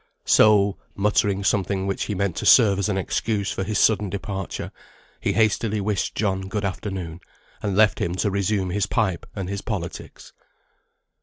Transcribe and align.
So, 0.25 0.79
muttering 0.95 1.43
something 1.43 1.85
which 1.85 2.05
he 2.05 2.15
meant 2.15 2.35
to 2.37 2.45
serve 2.47 2.79
as 2.79 2.89
an 2.89 2.97
excuse 2.97 3.51
for 3.51 3.63
his 3.63 3.77
sudden 3.77 4.09
departure, 4.09 4.71
he 5.19 5.33
hastily 5.33 5.79
wished 5.79 6.15
John 6.15 6.47
good 6.47 6.65
afternoon, 6.65 7.19
and 7.61 7.77
left 7.77 7.99
him 8.01 8.15
to 8.15 8.31
resume 8.31 8.71
his 8.71 8.87
pipe 8.87 9.27
and 9.35 9.47
his 9.47 9.61
politics. 9.61 10.33